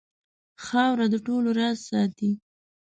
خاوره 0.65 1.05
د 1.13 1.15
ټولو 1.25 1.49
راز 1.59 1.77
ساتي. 1.89 2.31